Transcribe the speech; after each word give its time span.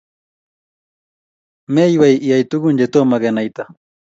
Meywei 1.73 2.15
iyai 2.25 2.43
tugun 2.49 2.77
chetomo 2.79 3.15
kenaita? 3.23 3.63